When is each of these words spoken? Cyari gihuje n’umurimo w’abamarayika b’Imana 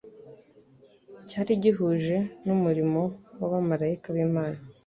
Cyari 1.29 1.51
gihuje 1.63 2.17
n’umurimo 2.45 3.01
w’abamarayika 3.39 4.07
b’Imana 4.15 4.59